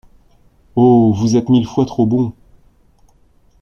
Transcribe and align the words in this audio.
Oh! 0.75 1.13
vous 1.15 1.35
êtes 1.35 1.49
mille 1.49 1.67
fois 1.67 1.85
trop 1.85 2.07
bon! 2.07 2.33